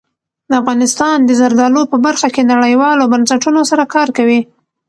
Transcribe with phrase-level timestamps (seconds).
[0.61, 4.39] افغانستان د زردالو په برخه کې نړیوالو بنسټونو سره کار کوي.